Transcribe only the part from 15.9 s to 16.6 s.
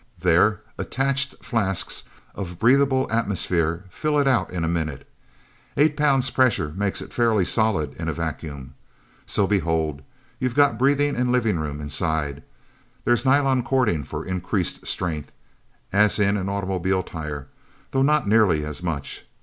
as in an